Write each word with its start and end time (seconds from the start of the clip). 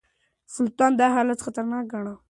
سلطان 0.55 0.91
دا 0.99 1.07
حالت 1.15 1.39
خطرناک 1.45 1.85
ګاڼه. 1.91 2.13